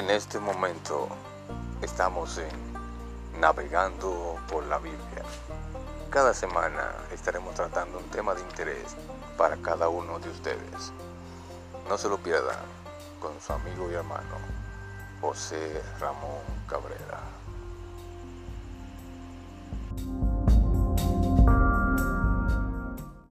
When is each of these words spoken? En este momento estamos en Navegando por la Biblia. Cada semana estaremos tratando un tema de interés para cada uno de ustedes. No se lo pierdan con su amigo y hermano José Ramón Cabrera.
En 0.00 0.08
este 0.08 0.38
momento 0.38 1.08
estamos 1.82 2.38
en 2.38 3.38
Navegando 3.38 4.38
por 4.50 4.64
la 4.64 4.78
Biblia. 4.78 5.24
Cada 6.08 6.32
semana 6.32 6.90
estaremos 7.12 7.54
tratando 7.54 7.98
un 7.98 8.04
tema 8.04 8.32
de 8.32 8.40
interés 8.40 8.96
para 9.36 9.58
cada 9.58 9.90
uno 9.90 10.18
de 10.18 10.30
ustedes. 10.30 10.94
No 11.86 11.98
se 11.98 12.08
lo 12.08 12.16
pierdan 12.16 12.56
con 13.20 13.38
su 13.42 13.52
amigo 13.52 13.90
y 13.90 13.94
hermano 13.94 14.38
José 15.20 15.82
Ramón 16.00 16.40
Cabrera. 16.66 16.89